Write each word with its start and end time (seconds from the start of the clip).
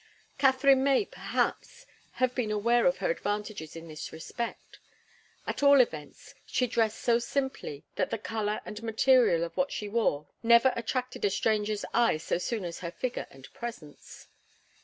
Katharine 0.39 0.83
may, 0.83 1.05
perhaps, 1.05 1.85
have 2.13 2.33
been 2.33 2.49
aware 2.49 2.87
of 2.87 2.97
her 2.97 3.11
advantages 3.11 3.75
in 3.75 3.87
this 3.87 4.11
respect. 4.11 4.79
At 5.45 5.61
all 5.61 5.79
events, 5.79 6.33
she 6.43 6.65
dressed 6.65 6.97
so 6.99 7.19
simply 7.19 7.83
that 7.97 8.09
the 8.09 8.17
colour 8.17 8.61
and 8.65 8.81
material 8.81 9.43
of 9.43 9.55
what 9.55 9.71
she 9.71 9.87
wore 9.87 10.25
never 10.41 10.73
attracted 10.75 11.23
a 11.23 11.29
stranger's 11.29 11.85
eye 11.93 12.17
so 12.17 12.39
soon 12.39 12.65
as 12.65 12.79
her 12.79 12.89
figure 12.89 13.27
and 13.29 13.47
presence. 13.53 14.27